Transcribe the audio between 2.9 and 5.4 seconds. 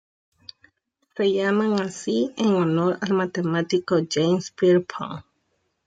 al matemático James Pierpont.